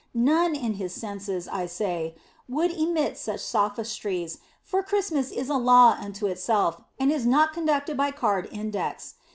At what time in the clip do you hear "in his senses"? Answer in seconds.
0.55-1.47